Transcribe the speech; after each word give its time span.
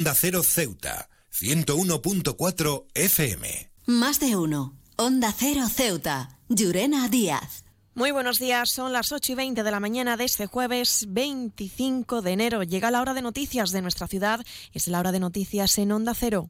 Onda 0.00 0.14
Cero 0.14 0.42
Ceuta, 0.42 1.10
101.4 1.30 2.86
FM. 2.94 3.70
Más 3.84 4.18
de 4.18 4.34
uno. 4.34 4.74
Onda 4.96 5.30
Cero 5.38 5.68
Ceuta, 5.68 6.38
Llurena 6.48 7.06
Díaz. 7.10 7.66
Muy 7.94 8.10
buenos 8.10 8.38
días, 8.38 8.70
son 8.70 8.94
las 8.94 9.12
8 9.12 9.32
y 9.32 9.34
20 9.34 9.62
de 9.62 9.70
la 9.70 9.78
mañana 9.78 10.16
de 10.16 10.24
este 10.24 10.46
jueves 10.46 11.04
25 11.10 12.22
de 12.22 12.30
enero. 12.30 12.62
Llega 12.62 12.90
la 12.90 13.02
hora 13.02 13.12
de 13.12 13.20
noticias 13.20 13.72
de 13.72 13.82
nuestra 13.82 14.06
ciudad, 14.06 14.40
es 14.72 14.88
la 14.88 15.00
hora 15.00 15.12
de 15.12 15.20
noticias 15.20 15.76
en 15.76 15.92
Onda 15.92 16.14
Cero. 16.14 16.48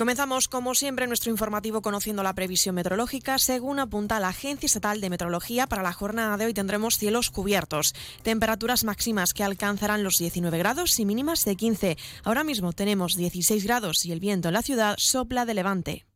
Comenzamos, 0.00 0.48
como 0.48 0.74
siempre, 0.74 1.06
nuestro 1.06 1.30
informativo 1.30 1.82
conociendo 1.82 2.22
la 2.22 2.34
previsión 2.34 2.74
meteorológica. 2.74 3.38
Según 3.38 3.80
apunta 3.80 4.18
la 4.18 4.28
Agencia 4.28 4.64
Estatal 4.64 4.98
de 4.98 5.10
Meteorología, 5.10 5.66
para 5.66 5.82
la 5.82 5.92
jornada 5.92 6.38
de 6.38 6.46
hoy 6.46 6.54
tendremos 6.54 6.96
cielos 6.96 7.30
cubiertos, 7.30 7.94
temperaturas 8.22 8.82
máximas 8.82 9.34
que 9.34 9.44
alcanzarán 9.44 10.02
los 10.02 10.16
19 10.16 10.56
grados 10.56 10.98
y 10.98 11.04
mínimas 11.04 11.44
de 11.44 11.54
15. 11.54 11.98
Ahora 12.24 12.44
mismo 12.44 12.72
tenemos 12.72 13.14
16 13.14 13.62
grados 13.62 14.06
y 14.06 14.12
el 14.12 14.20
viento 14.20 14.48
en 14.48 14.54
la 14.54 14.62
ciudad 14.62 14.94
sopla 14.96 15.44
de 15.44 15.52
levante. 15.52 16.06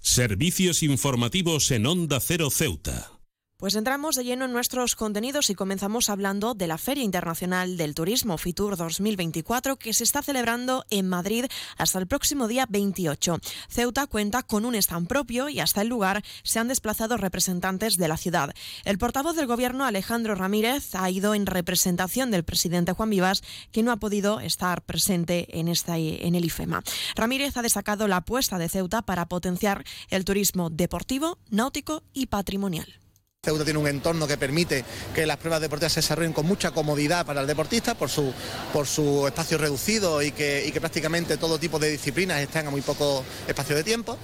Servicios 0.00 0.82
informativos 0.82 1.70
en 1.72 1.84
Onda 1.84 2.20
Cero 2.20 2.48
Ceuta. 2.48 3.15
Pues 3.58 3.74
entramos 3.74 4.16
de 4.16 4.24
lleno 4.24 4.44
en 4.44 4.52
nuestros 4.52 4.96
contenidos 4.96 5.48
y 5.48 5.54
comenzamos 5.54 6.10
hablando 6.10 6.52
de 6.52 6.66
la 6.66 6.76
Feria 6.76 7.02
Internacional 7.02 7.78
del 7.78 7.94
Turismo 7.94 8.36
FITUR 8.36 8.76
2024 8.76 9.76
que 9.76 9.94
se 9.94 10.04
está 10.04 10.20
celebrando 10.20 10.84
en 10.90 11.08
Madrid 11.08 11.46
hasta 11.78 11.98
el 11.98 12.06
próximo 12.06 12.48
día 12.48 12.66
28. 12.68 13.38
Ceuta 13.70 14.06
cuenta 14.08 14.42
con 14.42 14.66
un 14.66 14.74
stand 14.74 15.08
propio 15.08 15.48
y 15.48 15.60
hasta 15.60 15.80
el 15.80 15.88
lugar 15.88 16.22
se 16.42 16.58
han 16.58 16.68
desplazado 16.68 17.16
representantes 17.16 17.96
de 17.96 18.08
la 18.08 18.18
ciudad. 18.18 18.52
El 18.84 18.98
portavoz 18.98 19.34
del 19.36 19.46
Gobierno, 19.46 19.86
Alejandro 19.86 20.34
Ramírez, 20.34 20.94
ha 20.94 21.08
ido 21.08 21.34
en 21.34 21.46
representación 21.46 22.30
del 22.30 22.44
presidente 22.44 22.92
Juan 22.92 23.08
Vivas, 23.08 23.42
que 23.72 23.82
no 23.82 23.90
ha 23.90 23.96
podido 23.96 24.38
estar 24.40 24.82
presente 24.82 25.58
en, 25.58 25.68
en 25.68 26.34
el 26.34 26.44
IFEMA. 26.44 26.82
Ramírez 27.14 27.56
ha 27.56 27.62
destacado 27.62 28.06
la 28.06 28.18
apuesta 28.18 28.58
de 28.58 28.68
Ceuta 28.68 29.00
para 29.00 29.28
potenciar 29.28 29.82
el 30.10 30.26
turismo 30.26 30.68
deportivo, 30.68 31.38
náutico 31.48 32.02
y 32.12 32.26
patrimonial. 32.26 33.05
Ceuta 33.46 33.62
tiene 33.62 33.78
un 33.78 33.86
entorno 33.86 34.26
que 34.26 34.36
permite 34.36 34.84
que 35.14 35.24
las 35.24 35.36
pruebas 35.36 35.60
deportivas 35.60 35.92
se 35.92 36.00
desarrollen 36.00 36.32
con 36.32 36.46
mucha 36.46 36.72
comodidad 36.72 37.24
para 37.24 37.42
el 37.42 37.46
deportista 37.46 37.94
por 37.94 38.10
su, 38.10 38.32
por 38.72 38.88
su 38.88 39.24
espacio 39.24 39.56
reducido 39.56 40.20
y 40.20 40.32
que, 40.32 40.76
prácticamente 40.80 41.36
todo 41.36 41.56
tipo 41.56 41.78
de 41.78 41.88
disciplinas 41.88 42.40
están 42.40 42.66
a 42.66 42.70
muy 42.70 42.80
poco 42.80 43.24
espacio 43.46 43.76
de 43.76 43.84
tiempo. 43.84 44.18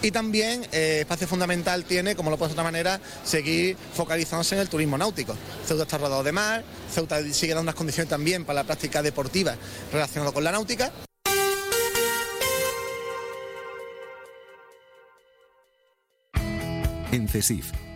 Y 0.00 0.10
también 0.10 0.66
eh, 0.72 1.00
espacio 1.00 1.28
fundamental 1.28 1.84
tiene, 1.84 2.16
como 2.16 2.30
lo 2.30 2.38
puedo 2.38 2.48
de 2.48 2.52
otra 2.54 2.64
manera, 2.64 2.98
seguir 3.24 3.76
focalizándose 3.94 4.54
en 4.54 4.62
el 4.62 4.70
turismo 4.70 4.96
náutico. 4.96 5.36
Ceuta 5.66 5.82
está 5.82 5.98
rodado 5.98 6.22
de 6.22 6.32
mar, 6.32 6.64
Ceuta 6.90 7.22
sigue 7.24 7.52
dando 7.52 7.64
unas 7.64 7.74
condiciones 7.74 8.08
también 8.08 8.46
para 8.46 8.60
la 8.60 8.64
práctica 8.64 9.02
deportiva 9.02 9.54
relacionada 9.92 10.32
con 10.32 10.42
la 10.42 10.52
náutica. 10.52 10.90
En 17.12 17.28
CESIF 17.28 17.70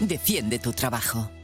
Defiende 0.00 0.58
tu 0.58 0.72
trabajo. 0.72 1.43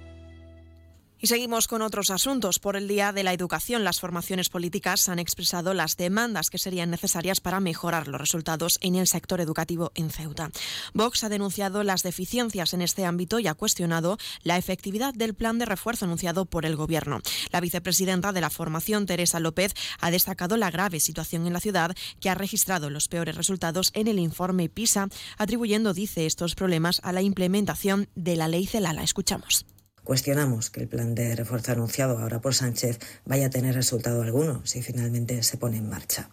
Y 1.22 1.26
seguimos 1.26 1.68
con 1.68 1.82
otros 1.82 2.10
asuntos. 2.10 2.58
Por 2.58 2.76
el 2.76 2.88
Día 2.88 3.12
de 3.12 3.22
la 3.22 3.34
Educación, 3.34 3.84
las 3.84 4.00
formaciones 4.00 4.48
políticas 4.48 5.06
han 5.10 5.18
expresado 5.18 5.74
las 5.74 5.98
demandas 5.98 6.48
que 6.48 6.56
serían 6.56 6.90
necesarias 6.90 7.40
para 7.40 7.60
mejorar 7.60 8.08
los 8.08 8.18
resultados 8.18 8.78
en 8.80 8.94
el 8.94 9.06
sector 9.06 9.42
educativo 9.42 9.92
en 9.94 10.08
Ceuta. 10.08 10.50
Vox 10.94 11.22
ha 11.22 11.28
denunciado 11.28 11.82
las 11.82 12.02
deficiencias 12.02 12.72
en 12.72 12.80
este 12.80 13.04
ámbito 13.04 13.38
y 13.38 13.48
ha 13.48 13.54
cuestionado 13.54 14.16
la 14.44 14.56
efectividad 14.56 15.12
del 15.12 15.34
plan 15.34 15.58
de 15.58 15.66
refuerzo 15.66 16.06
anunciado 16.06 16.46
por 16.46 16.64
el 16.64 16.74
Gobierno. 16.74 17.20
La 17.52 17.60
vicepresidenta 17.60 18.32
de 18.32 18.40
la 18.40 18.48
formación, 18.48 19.04
Teresa 19.04 19.40
López, 19.40 19.74
ha 20.00 20.10
destacado 20.10 20.56
la 20.56 20.70
grave 20.70 21.00
situación 21.00 21.46
en 21.46 21.52
la 21.52 21.60
ciudad 21.60 21.94
que 22.20 22.30
ha 22.30 22.34
registrado 22.34 22.88
los 22.88 23.08
peores 23.08 23.36
resultados 23.36 23.90
en 23.92 24.08
el 24.08 24.18
informe 24.18 24.70
PISA, 24.70 25.08
atribuyendo, 25.36 25.92
dice, 25.92 26.24
estos 26.24 26.54
problemas 26.54 27.02
a 27.04 27.12
la 27.12 27.20
implementación 27.20 28.08
de 28.14 28.36
la 28.36 28.48
ley 28.48 28.66
Celala. 28.66 29.02
Escuchamos. 29.02 29.66
Cuestionamos 30.10 30.70
que 30.70 30.80
el 30.80 30.88
plan 30.88 31.14
de 31.14 31.36
refuerzo 31.36 31.70
anunciado 31.70 32.18
ahora 32.18 32.40
por 32.40 32.52
Sánchez 32.52 32.98
vaya 33.26 33.46
a 33.46 33.50
tener 33.50 33.76
resultado 33.76 34.22
alguno 34.22 34.60
si 34.66 34.82
finalmente 34.82 35.40
se 35.44 35.56
pone 35.56 35.76
en 35.76 35.88
marcha. 35.88 36.30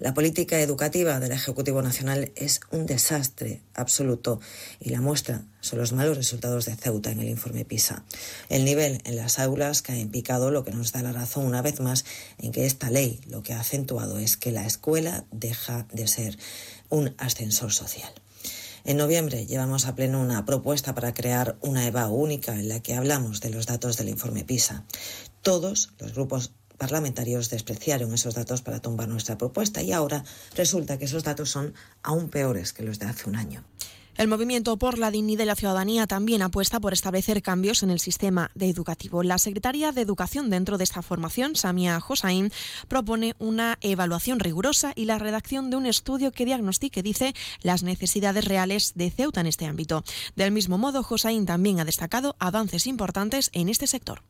La 0.00 0.12
política 0.12 0.60
educativa 0.60 1.18
del 1.18 1.32
Ejecutivo 1.32 1.80
Nacional 1.80 2.30
es 2.36 2.60
un 2.72 2.84
desastre 2.84 3.62
absoluto 3.72 4.38
y 4.80 4.90
la 4.90 5.00
muestra 5.00 5.46
son 5.62 5.78
los 5.78 5.94
malos 5.94 6.18
resultados 6.18 6.66
de 6.66 6.76
Ceuta 6.76 7.10
en 7.10 7.20
el 7.20 7.30
informe 7.30 7.64
PISA. 7.64 8.04
El 8.50 8.66
nivel 8.66 9.00
en 9.04 9.16
las 9.16 9.38
aulas 9.38 9.80
cae 9.80 10.02
en 10.02 10.10
picado, 10.10 10.50
lo 10.50 10.62
que 10.62 10.72
nos 10.72 10.92
da 10.92 11.00
la 11.00 11.12
razón 11.12 11.46
una 11.46 11.62
vez 11.62 11.80
más 11.80 12.04
en 12.36 12.52
que 12.52 12.66
esta 12.66 12.90
ley 12.90 13.22
lo 13.30 13.42
que 13.42 13.54
ha 13.54 13.60
acentuado 13.60 14.18
es 14.18 14.36
que 14.36 14.52
la 14.52 14.66
escuela 14.66 15.24
deja 15.32 15.86
de 15.90 16.06
ser 16.06 16.36
un 16.90 17.14
ascensor 17.16 17.72
social. 17.72 18.12
En 18.86 18.98
noviembre 18.98 19.46
llevamos 19.46 19.86
a 19.86 19.96
pleno 19.96 20.20
una 20.20 20.44
propuesta 20.44 20.94
para 20.94 21.12
crear 21.12 21.56
una 21.60 21.84
EVA 21.88 22.06
única 22.06 22.54
en 22.54 22.68
la 22.68 22.78
que 22.78 22.94
hablamos 22.94 23.40
de 23.40 23.50
los 23.50 23.66
datos 23.66 23.96
del 23.96 24.08
informe 24.08 24.44
PISA. 24.44 24.84
Todos 25.42 25.90
los 25.98 26.14
grupos 26.14 26.52
parlamentarios 26.78 27.50
despreciaron 27.50 28.14
esos 28.14 28.36
datos 28.36 28.62
para 28.62 28.78
tumbar 28.78 29.08
nuestra 29.08 29.36
propuesta 29.36 29.82
y 29.82 29.90
ahora 29.90 30.22
resulta 30.54 30.98
que 30.98 31.06
esos 31.06 31.24
datos 31.24 31.50
son 31.50 31.74
aún 32.04 32.28
peores 32.28 32.72
que 32.72 32.84
los 32.84 33.00
de 33.00 33.06
hace 33.06 33.28
un 33.28 33.34
año. 33.34 33.64
El 34.16 34.28
movimiento 34.28 34.78
por 34.78 34.96
la 34.96 35.10
dignidad 35.10 35.36
de 35.36 35.44
la 35.44 35.56
ciudadanía 35.56 36.06
también 36.06 36.40
apuesta 36.40 36.80
por 36.80 36.94
establecer 36.94 37.42
cambios 37.42 37.82
en 37.82 37.90
el 37.90 38.00
sistema 38.00 38.50
educativo. 38.58 39.22
La 39.22 39.36
secretaria 39.36 39.92
de 39.92 40.00
Educación 40.00 40.48
dentro 40.48 40.78
de 40.78 40.84
esta 40.84 41.02
formación, 41.02 41.54
Samia 41.54 42.00
Hossain, 42.08 42.50
propone 42.88 43.34
una 43.38 43.76
evaluación 43.82 44.40
rigurosa 44.40 44.92
y 44.96 45.04
la 45.04 45.18
redacción 45.18 45.68
de 45.68 45.76
un 45.76 45.84
estudio 45.84 46.32
que 46.32 46.46
diagnostique, 46.46 47.02
dice, 47.02 47.34
las 47.60 47.82
necesidades 47.82 48.46
reales 48.46 48.92
de 48.94 49.10
Ceuta 49.10 49.42
en 49.42 49.48
este 49.48 49.66
ámbito. 49.66 50.02
Del 50.34 50.50
mismo 50.50 50.78
modo, 50.78 51.04
Hossain 51.06 51.44
también 51.44 51.80
ha 51.80 51.84
destacado 51.84 52.36
avances 52.38 52.86
importantes 52.86 53.50
en 53.52 53.68
este 53.68 53.86
sector 53.86 54.22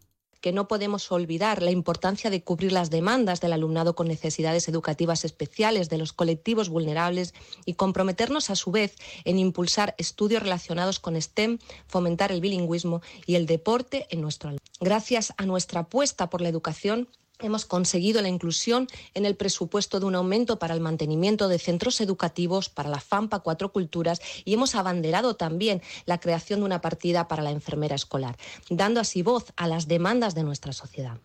que 0.47 0.53
no 0.53 0.69
podemos 0.69 1.11
olvidar 1.11 1.61
la 1.61 1.73
importancia 1.73 2.31
de 2.31 2.41
cubrir 2.41 2.71
las 2.71 2.89
demandas 2.89 3.41
del 3.41 3.53
alumnado 3.53 3.97
con 3.97 4.07
necesidades 4.07 4.69
educativas 4.69 5.25
especiales, 5.25 5.89
de 5.89 5.99
los 5.99 6.13
colectivos 6.13 6.69
vulnerables 6.69 7.35
y 7.65 7.75
comprometernos 7.75 8.49
a 8.49 8.55
su 8.55 8.71
vez 8.71 8.95
en 9.25 9.41
impulsar 9.41 9.97
estudios 9.99 10.45
relacionados 10.45 11.01
con 11.01 11.21
STEM, 11.21 11.59
fomentar 11.89 12.31
el 12.31 12.41
bilingüismo 12.41 13.03
y 13.27 13.35
el 13.35 13.47
deporte 13.47 14.07
en 14.09 14.21
nuestro 14.21 14.51
alumnado. 14.51 14.71
Gracias 14.79 15.35
a 15.37 15.47
nuestra 15.47 15.81
apuesta 15.81 16.31
por 16.31 16.41
la 16.41 16.49
educación, 16.49 17.09
Hemos 17.39 17.67
conseguido 17.67 18.23
la 18.23 18.29
inclusión 18.29 18.87
en 19.13 19.27
el 19.27 19.37
presupuesto 19.37 20.01
de 20.01 20.07
un 20.07 20.15
aumento 20.15 20.59
para 20.59 20.73
el 20.73 20.81
mantenimiento 20.81 21.49
de 21.49 21.59
centros 21.59 22.01
educativos 22.01 22.71
para 22.71 22.89
la 22.89 23.01
FAMPA 23.01 23.41
Cuatro 23.41 23.73
Culturas 23.73 24.21
y 24.45 24.55
hemos 24.55 24.75
abanderado 24.75 25.37
también 25.37 25.83
la 26.07 26.19
creación 26.19 26.61
de 26.61 26.67
una 26.67 26.81
partida 26.81 27.29
para 27.29 27.43
la 27.43 27.51
enfermera 27.51 27.95
escolar, 27.95 28.39
dando 28.71 29.01
así 29.01 29.23
voz 29.23 29.53
a 29.57 29.69
las 29.69 29.87
demandas 29.87 30.35
de 30.35 30.45
nuestra 30.45 30.73
sociedad. 30.73 31.19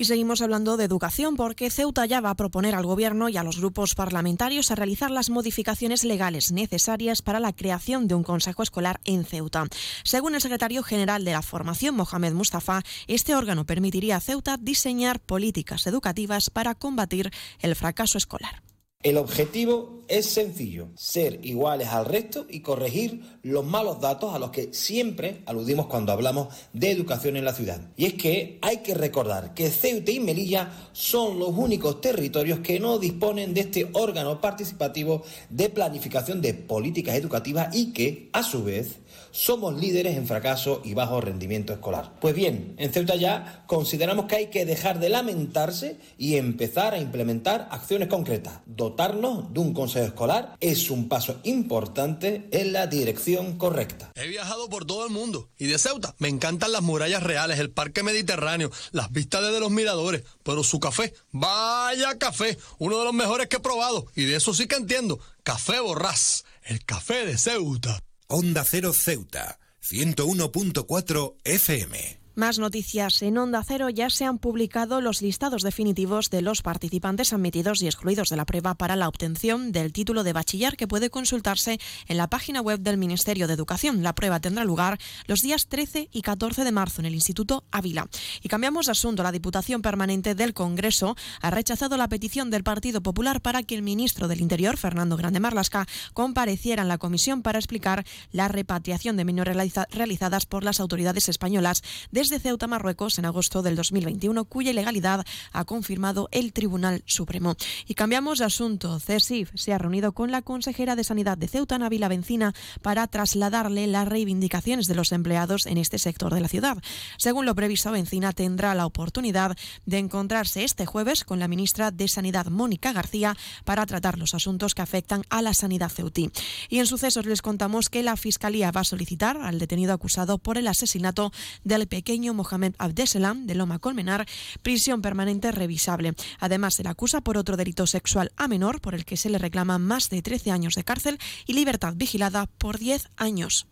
Y 0.00 0.06
seguimos 0.06 0.40
hablando 0.40 0.78
de 0.78 0.84
educación 0.84 1.36
porque 1.36 1.68
Ceuta 1.68 2.06
ya 2.06 2.22
va 2.22 2.30
a 2.30 2.34
proponer 2.34 2.74
al 2.74 2.86
Gobierno 2.86 3.28
y 3.28 3.36
a 3.36 3.44
los 3.44 3.58
grupos 3.58 3.94
parlamentarios 3.94 4.70
a 4.70 4.74
realizar 4.74 5.10
las 5.10 5.28
modificaciones 5.28 6.04
legales 6.04 6.52
necesarias 6.52 7.20
para 7.20 7.38
la 7.38 7.52
creación 7.52 8.08
de 8.08 8.14
un 8.14 8.22
Consejo 8.22 8.62
Escolar 8.62 8.98
en 9.04 9.26
Ceuta. 9.26 9.66
Según 10.02 10.34
el 10.34 10.40
secretario 10.40 10.82
general 10.82 11.26
de 11.26 11.32
la 11.32 11.42
formación, 11.42 11.96
Mohamed 11.96 12.32
Mustafa, 12.32 12.82
este 13.08 13.34
órgano 13.34 13.66
permitiría 13.66 14.16
a 14.16 14.20
Ceuta 14.20 14.56
diseñar 14.56 15.20
políticas 15.20 15.86
educativas 15.86 16.48
para 16.48 16.74
combatir 16.74 17.30
el 17.58 17.76
fracaso 17.76 18.16
escolar. 18.16 18.62
El 19.02 19.18
objetivo 19.18 19.99
es 20.10 20.26
sencillo, 20.26 20.88
ser 20.96 21.38
iguales 21.44 21.88
al 21.88 22.04
resto 22.04 22.46
y 22.48 22.60
corregir 22.60 23.22
los 23.42 23.64
malos 23.64 24.00
datos 24.00 24.34
a 24.34 24.38
los 24.38 24.50
que 24.50 24.74
siempre 24.74 25.42
aludimos 25.46 25.86
cuando 25.86 26.12
hablamos 26.12 26.48
de 26.72 26.90
educación 26.90 27.36
en 27.36 27.44
la 27.44 27.54
ciudad. 27.54 27.80
Y 27.96 28.06
es 28.06 28.14
que 28.14 28.58
hay 28.60 28.78
que 28.78 28.94
recordar 28.94 29.54
que 29.54 29.70
Ceuta 29.70 30.10
y 30.10 30.20
Melilla 30.20 30.70
son 30.92 31.38
los 31.38 31.50
únicos 31.50 32.00
territorios 32.00 32.58
que 32.58 32.80
no 32.80 32.98
disponen 32.98 33.54
de 33.54 33.60
este 33.60 33.88
órgano 33.92 34.40
participativo 34.40 35.22
de 35.48 35.68
planificación 35.68 36.40
de 36.42 36.54
políticas 36.54 37.14
educativas 37.14 37.74
y 37.74 37.92
que, 37.92 38.28
a 38.32 38.42
su 38.42 38.64
vez, 38.64 38.98
Somos 39.32 39.80
líderes 39.80 40.16
en 40.16 40.26
fracaso 40.26 40.82
y 40.84 40.94
bajo 40.94 41.20
rendimiento 41.20 41.72
escolar. 41.72 42.14
Pues 42.20 42.34
bien, 42.34 42.74
en 42.78 42.92
Ceuta 42.92 43.14
ya 43.14 43.62
consideramos 43.66 44.26
que 44.26 44.34
hay 44.34 44.46
que 44.46 44.64
dejar 44.64 44.98
de 44.98 45.08
lamentarse 45.08 45.98
y 46.18 46.36
empezar 46.36 46.94
a 46.94 46.98
implementar 46.98 47.68
acciones 47.70 48.08
concretas. 48.08 48.54
Dotarnos 48.66 49.52
de 49.52 49.60
un 49.60 49.72
consejo 49.72 49.99
escolar 50.04 50.56
es 50.60 50.90
un 50.90 51.08
paso 51.08 51.40
importante 51.44 52.48
en 52.52 52.72
la 52.72 52.86
dirección 52.86 53.58
correcta. 53.58 54.12
He 54.14 54.28
viajado 54.28 54.68
por 54.68 54.84
todo 54.84 55.04
el 55.04 55.12
mundo 55.12 55.48
y 55.58 55.66
de 55.66 55.78
Ceuta 55.78 56.14
me 56.18 56.28
encantan 56.28 56.72
las 56.72 56.82
murallas 56.82 57.22
reales, 57.22 57.58
el 57.58 57.70
parque 57.70 58.02
mediterráneo, 58.02 58.70
las 58.92 59.10
vistas 59.10 59.42
desde 59.42 59.60
los 59.60 59.70
miradores, 59.70 60.24
pero 60.42 60.64
su 60.64 60.80
café, 60.80 61.14
vaya 61.32 62.18
café, 62.18 62.58
uno 62.78 62.98
de 62.98 63.04
los 63.04 63.14
mejores 63.14 63.48
que 63.48 63.56
he 63.56 63.60
probado 63.60 64.06
y 64.14 64.24
de 64.24 64.36
eso 64.36 64.54
sí 64.54 64.66
que 64.66 64.76
entiendo. 64.76 65.20
Café 65.42 65.80
Borrás, 65.80 66.44
el 66.64 66.84
café 66.84 67.26
de 67.26 67.38
Ceuta. 67.38 68.02
Onda 68.32 68.64
Cero 68.64 68.92
Ceuta, 68.92 69.58
101.4 69.82 71.34
FM. 71.42 72.19
Más 72.36 72.60
noticias. 72.60 73.22
En 73.22 73.38
Onda 73.38 73.64
Cero 73.66 73.90
ya 73.90 74.08
se 74.08 74.24
han 74.24 74.38
publicado 74.38 75.00
los 75.00 75.20
listados 75.20 75.62
definitivos 75.62 76.30
de 76.30 76.42
los 76.42 76.62
participantes 76.62 77.32
admitidos 77.32 77.82
y 77.82 77.86
excluidos 77.86 78.28
de 78.28 78.36
la 78.36 78.46
prueba 78.46 78.74
para 78.74 78.94
la 78.94 79.08
obtención 79.08 79.72
del 79.72 79.92
título 79.92 80.22
de 80.22 80.32
bachiller 80.32 80.76
que 80.76 80.86
puede 80.86 81.10
consultarse 81.10 81.80
en 82.06 82.16
la 82.16 82.28
página 82.28 82.60
web 82.60 82.78
del 82.78 82.98
Ministerio 82.98 83.48
de 83.48 83.54
Educación. 83.54 84.04
La 84.04 84.14
prueba 84.14 84.38
tendrá 84.38 84.62
lugar 84.62 85.00
los 85.26 85.40
días 85.40 85.66
13 85.66 86.08
y 86.12 86.22
14 86.22 86.62
de 86.62 86.70
marzo 86.70 87.00
en 87.00 87.06
el 87.06 87.14
Instituto 87.14 87.64
Ávila. 87.72 88.08
Y 88.42 88.48
cambiamos 88.48 88.86
de 88.86 88.92
asunto. 88.92 89.24
La 89.24 89.32
Diputación 89.32 89.82
Permanente 89.82 90.36
del 90.36 90.54
Congreso 90.54 91.16
ha 91.42 91.50
rechazado 91.50 91.96
la 91.96 92.08
petición 92.08 92.48
del 92.50 92.62
Partido 92.62 93.02
Popular 93.02 93.42
para 93.42 93.64
que 93.64 93.74
el 93.74 93.82
ministro 93.82 94.28
del 94.28 94.40
Interior, 94.40 94.76
Fernando 94.76 95.16
Grande 95.16 95.40
Marlasca, 95.40 95.88
compareciera 96.14 96.82
en 96.82 96.88
la 96.88 96.98
comisión 96.98 97.42
para 97.42 97.58
explicar 97.58 98.06
la 98.30 98.46
repatriación 98.46 99.16
de 99.16 99.24
menores 99.24 99.56
realizadas 99.90 100.46
por 100.46 100.62
las 100.62 100.78
autoridades 100.78 101.28
españolas 101.28 101.82
desde 102.20 102.36
de 102.36 102.40
Ceuta, 102.40 102.66
Marruecos, 102.66 103.18
en 103.18 103.24
agosto 103.24 103.62
del 103.62 103.76
2021, 103.76 104.44
cuya 104.44 104.72
ilegalidad 104.72 105.24
ha 105.52 105.64
confirmado 105.64 106.28
el 106.32 106.52
Tribunal 106.52 107.02
Supremo. 107.06 107.56
Y 107.86 107.94
cambiamos 107.94 108.40
de 108.40 108.44
asunto. 108.44 109.00
CESIF 109.00 109.50
se 109.54 109.72
ha 109.72 109.78
reunido 109.78 110.12
con 110.12 110.30
la 110.30 110.42
consejera 110.42 110.96
de 110.96 111.04
Sanidad 111.04 111.38
de 111.38 111.48
Ceuta, 111.48 111.78
Navila 111.78 112.08
Bencina, 112.08 112.52
para 112.82 113.06
trasladarle 113.06 113.86
las 113.86 114.06
reivindicaciones 114.06 114.86
de 114.86 114.96
los 114.96 115.12
empleados 115.12 115.64
en 115.64 115.78
este 115.78 115.98
sector 115.98 116.34
de 116.34 116.42
la 116.42 116.48
ciudad. 116.48 116.76
Según 117.16 117.46
lo 117.46 117.54
previsto, 117.54 117.90
Bencina 117.90 118.34
tendrá 118.34 118.74
la 118.74 118.84
oportunidad 118.84 119.56
de 119.86 119.96
encontrarse 119.96 120.62
este 120.64 120.84
jueves 120.84 121.24
con 121.24 121.38
la 121.38 121.48
ministra 121.48 121.90
de 121.90 122.06
Sanidad, 122.06 122.48
Mónica 122.48 122.92
García, 122.92 123.34
para 123.64 123.86
tratar 123.86 124.18
los 124.18 124.34
asuntos 124.34 124.74
que 124.74 124.82
afectan 124.82 125.22
a 125.30 125.40
la 125.40 125.54
sanidad 125.54 125.88
ceutí. 125.88 126.30
Y 126.68 126.80
en 126.80 126.86
sucesos 126.86 127.24
les 127.24 127.40
contamos 127.40 127.88
que 127.88 128.02
la 128.02 128.18
Fiscalía 128.18 128.72
va 128.72 128.82
a 128.82 128.84
solicitar 128.84 129.38
al 129.38 129.58
detenido 129.58 129.94
acusado 129.94 130.36
por 130.36 130.58
el 130.58 130.68
asesinato 130.68 131.32
del 131.64 131.88
pequeño 131.88 132.09
Mohamed 132.18 132.74
Abdeselam 132.78 133.46
de 133.46 133.54
Loma 133.54 133.78
Colmenar 133.78 134.26
prisión 134.62 135.00
permanente 135.00 135.52
revisable. 135.52 136.14
Además, 136.40 136.74
se 136.74 136.82
le 136.82 136.88
acusa 136.88 137.20
por 137.20 137.36
otro 137.36 137.56
delito 137.56 137.86
sexual 137.86 138.32
a 138.36 138.48
menor 138.48 138.80
por 138.80 138.94
el 138.94 139.04
que 139.04 139.16
se 139.16 139.30
le 139.30 139.38
reclama 139.38 139.78
más 139.78 140.10
de 140.10 140.20
13 140.20 140.50
años 140.50 140.74
de 140.74 140.84
cárcel 140.84 141.18
y 141.46 141.52
libertad 141.52 141.94
vigilada 141.96 142.46
por 142.46 142.78
10 142.78 143.08
años. 143.16 143.66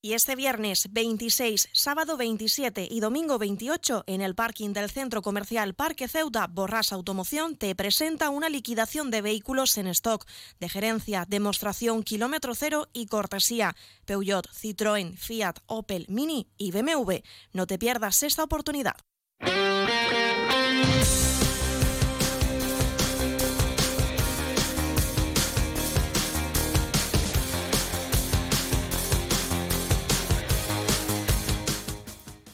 Y 0.00 0.12
este 0.12 0.36
viernes 0.36 0.86
26, 0.92 1.70
sábado 1.72 2.16
27 2.16 2.86
y 2.88 3.00
domingo 3.00 3.36
28 3.36 4.04
en 4.06 4.20
el 4.20 4.36
parking 4.36 4.72
del 4.72 4.90
centro 4.90 5.22
comercial 5.22 5.74
Parque 5.74 6.06
Ceuta, 6.06 6.46
Borras 6.46 6.92
Automoción 6.92 7.56
te 7.56 7.74
presenta 7.74 8.30
una 8.30 8.48
liquidación 8.48 9.10
de 9.10 9.22
vehículos 9.22 9.76
en 9.76 9.88
stock 9.88 10.24
de 10.60 10.68
gerencia, 10.68 11.24
demostración 11.28 12.04
kilómetro 12.04 12.54
cero 12.54 12.86
y 12.92 13.06
cortesía. 13.06 13.74
Peugeot, 14.04 14.48
Citroën, 14.48 15.16
Fiat, 15.16 15.56
Opel, 15.66 16.06
Mini 16.08 16.46
y 16.56 16.70
BMW. 16.70 17.14
No 17.52 17.66
te 17.66 17.76
pierdas 17.76 18.22
esta 18.22 18.44
oportunidad. 18.44 18.94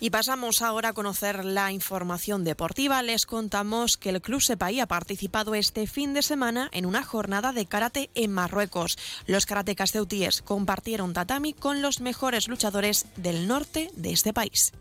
Y 0.05 0.11
pasamos 0.11 0.61
ahora 0.61 0.91
a 0.91 0.93
conocer 0.93 1.47
la 1.47 1.73
información 1.73 2.45
deportiva. 2.45 3.03
Les 3.03 3.25
contamos 3.25 3.97
que 3.97 4.11
el 4.11 4.21
Club 4.21 4.43
Sepaí 4.43 4.79
ha 4.79 4.87
participado 4.87 5.55
este 5.55 5.87
fin 5.87 6.13
de 6.13 6.21
semana 6.21 6.69
en 6.75 6.85
una 6.85 7.03
jornada 7.03 7.55
de 7.55 7.65
karate 7.65 8.11
en 8.15 8.31
Marruecos. 8.31 8.99
Los 9.27 9.47
karatecas 9.47 9.93
ceutíes 9.93 10.43
compartieron 10.43 11.15
tatami 11.15 11.55
con 11.55 11.81
los 11.81 12.03
mejores 12.03 12.49
luchadores 12.49 13.07
del 13.17 13.49
norte 13.49 13.91
de 13.97 14.13
este 14.13 14.35
país. 14.35 14.75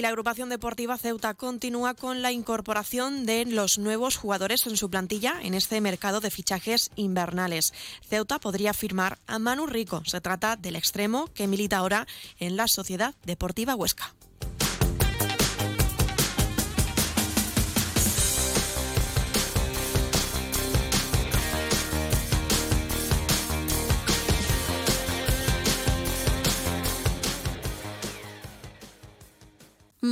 Y 0.00 0.02
la 0.02 0.08
agrupación 0.08 0.48
deportiva 0.48 0.96
Ceuta 0.96 1.34
continúa 1.34 1.92
con 1.92 2.22
la 2.22 2.32
incorporación 2.32 3.26
de 3.26 3.44
los 3.44 3.76
nuevos 3.76 4.16
jugadores 4.16 4.66
en 4.66 4.78
su 4.78 4.88
plantilla 4.88 5.34
en 5.42 5.52
este 5.52 5.78
mercado 5.82 6.20
de 6.20 6.30
fichajes 6.30 6.90
invernales. 6.96 7.74
Ceuta 8.08 8.38
podría 8.38 8.72
firmar 8.72 9.18
a 9.26 9.38
Manu 9.38 9.66
Rico. 9.66 10.02
Se 10.06 10.22
trata 10.22 10.56
del 10.56 10.76
extremo 10.76 11.28
que 11.34 11.46
milita 11.46 11.76
ahora 11.76 12.06
en 12.38 12.56
la 12.56 12.66
Sociedad 12.66 13.14
Deportiva 13.26 13.74
Huesca. 13.74 14.14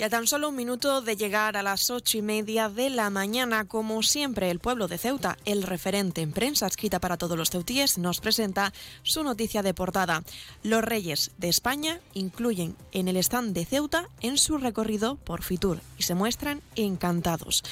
Y 0.00 0.02
a 0.02 0.08
tan 0.08 0.26
solo 0.26 0.48
un 0.48 0.56
minuto 0.56 1.02
de 1.02 1.14
llegar 1.14 1.58
a 1.58 1.62
las 1.62 1.90
ocho 1.90 2.16
y 2.16 2.22
media 2.22 2.70
de 2.70 2.88
la 2.88 3.10
mañana, 3.10 3.66
como 3.66 4.02
siempre, 4.02 4.50
el 4.50 4.58
pueblo 4.58 4.88
de 4.88 4.96
Ceuta, 4.96 5.36
el 5.44 5.62
referente 5.62 6.22
en 6.22 6.32
prensa 6.32 6.66
escrita 6.66 7.00
para 7.00 7.18
todos 7.18 7.36
los 7.36 7.50
ceutíes, 7.50 7.98
nos 7.98 8.20
presenta 8.20 8.72
su 9.02 9.22
noticia 9.22 9.60
de 9.60 9.74
portada. 9.74 10.22
Los 10.62 10.82
reyes 10.82 11.32
de 11.36 11.50
España 11.50 12.00
incluyen 12.14 12.76
en 12.92 13.08
el 13.08 13.18
stand 13.18 13.52
de 13.52 13.66
Ceuta 13.66 14.08
en 14.22 14.38
su 14.38 14.56
recorrido 14.56 15.16
por 15.16 15.42
Fitur 15.42 15.82
y 15.98 16.04
se 16.04 16.14
muestran 16.14 16.62
encantados. 16.76 17.62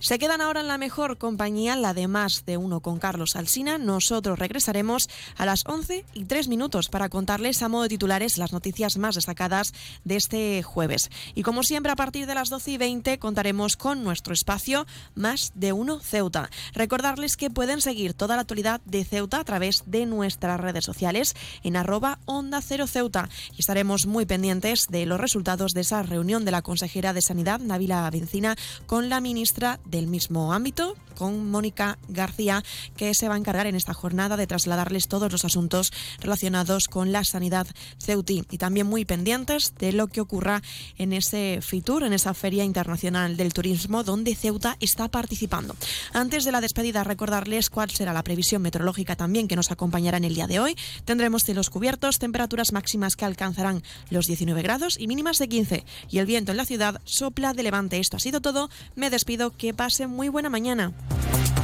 Se 0.00 0.18
quedan 0.18 0.40
ahora 0.40 0.62
en 0.62 0.66
la 0.66 0.78
mejor 0.78 1.18
compañía, 1.18 1.76
la 1.76 1.94
de 1.94 2.08
más 2.08 2.44
de 2.46 2.56
uno 2.56 2.80
con 2.80 2.98
Carlos 2.98 3.36
Alsina. 3.36 3.78
Nosotros 3.78 4.40
regresaremos 4.40 5.08
a 5.36 5.46
las 5.46 5.64
once 5.66 6.04
y 6.14 6.24
tres 6.24 6.48
minutos 6.48 6.88
para 6.88 7.08
contarles 7.10 7.62
a 7.62 7.68
modo 7.68 7.84
de 7.84 7.90
titulares 7.90 8.38
las 8.38 8.52
noticias 8.52 8.98
más 8.98 9.14
destacadas 9.14 9.72
de 10.02 10.16
este 10.16 10.64
jueves. 10.64 11.12
Y 11.36 11.44
como 11.44 11.62
siempre, 11.62 11.75
siempre 11.76 11.92
a 11.92 11.96
partir 11.96 12.24
de 12.24 12.34
las 12.34 12.48
12 12.48 12.70
y 12.70 12.78
20 12.78 13.18
contaremos 13.18 13.76
con 13.76 14.02
nuestro 14.02 14.32
espacio 14.32 14.86
Más 15.14 15.52
de 15.56 15.74
Uno 15.74 16.00
Ceuta. 16.00 16.48
Recordarles 16.72 17.36
que 17.36 17.50
pueden 17.50 17.82
seguir 17.82 18.14
toda 18.14 18.34
la 18.34 18.40
actualidad 18.40 18.80
de 18.86 19.04
Ceuta 19.04 19.40
a 19.40 19.44
través 19.44 19.82
de 19.84 20.06
nuestras 20.06 20.58
redes 20.58 20.86
sociales 20.86 21.36
en 21.64 21.76
arroba 21.76 22.18
Onda 22.24 22.62
Cero 22.62 22.86
Ceuta 22.86 23.28
y 23.54 23.60
estaremos 23.60 24.06
muy 24.06 24.24
pendientes 24.24 24.88
de 24.88 25.04
los 25.04 25.20
resultados 25.20 25.74
de 25.74 25.82
esa 25.82 26.02
reunión 26.02 26.46
de 26.46 26.52
la 26.52 26.62
consejera 26.62 27.12
de 27.12 27.20
Sanidad, 27.20 27.60
Navila 27.60 28.08
Bencina, 28.08 28.56
con 28.86 29.10
la 29.10 29.20
ministra 29.20 29.78
del 29.84 30.06
mismo 30.06 30.54
ámbito, 30.54 30.96
con 31.16 31.50
Mónica 31.50 31.98
García, 32.08 32.62
que 32.96 33.14
se 33.14 33.28
va 33.28 33.34
a 33.34 33.38
encargar 33.38 33.66
en 33.66 33.74
esta 33.74 33.94
jornada 33.94 34.36
de 34.36 34.46
trasladarles 34.46 35.08
todos 35.08 35.32
los 35.32 35.44
asuntos 35.44 35.92
relacionados 36.20 36.86
con 36.86 37.10
la 37.10 37.24
sanidad 37.24 37.66
ceutí 38.00 38.44
y 38.50 38.58
también 38.58 38.86
muy 38.86 39.04
pendientes 39.04 39.74
de 39.78 39.92
lo 39.92 40.06
que 40.06 40.20
ocurra 40.20 40.62
en 40.98 41.12
ese 41.12 41.60
FITUR, 41.62 42.04
en 42.04 42.12
esa 42.12 42.34
Feria 42.34 42.64
Internacional 42.64 43.36
del 43.36 43.52
Turismo, 43.52 44.04
donde 44.04 44.34
Ceuta 44.34 44.76
está 44.80 45.08
participando. 45.08 45.74
Antes 46.12 46.44
de 46.44 46.52
la 46.52 46.60
despedida, 46.60 47.02
recordarles 47.02 47.70
cuál 47.70 47.90
será 47.90 48.12
la 48.12 48.22
previsión 48.22 48.62
meteorológica 48.62 49.16
también 49.16 49.48
que 49.48 49.56
nos 49.56 49.70
acompañará 49.70 50.18
en 50.18 50.24
el 50.24 50.34
día 50.34 50.46
de 50.46 50.60
hoy. 50.60 50.76
Tendremos 51.04 51.44
cielos 51.44 51.70
cubiertos, 51.70 52.18
temperaturas 52.18 52.72
máximas 52.72 53.16
que 53.16 53.24
alcanzarán 53.24 53.82
los 54.10 54.26
19 54.26 54.62
grados 54.62 54.96
y 54.98 55.08
mínimas 55.08 55.38
de 55.38 55.48
15. 55.48 55.84
Y 56.10 56.18
el 56.18 56.26
viento 56.26 56.52
en 56.52 56.58
la 56.58 56.66
ciudad 56.66 57.00
sopla 57.04 57.54
de 57.54 57.62
levante. 57.62 57.98
Esto 57.98 58.16
ha 58.16 58.20
sido 58.20 58.40
todo. 58.40 58.70
Me 58.94 59.10
despido. 59.10 59.56
Que 59.56 59.74
pase 59.74 60.06
muy 60.06 60.28
buena 60.28 60.50
mañana. 60.50 60.92
you 61.10 61.55